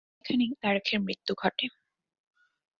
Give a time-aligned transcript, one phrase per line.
[0.21, 1.65] এখানেই তারাখের মৃত্যু ঘটে।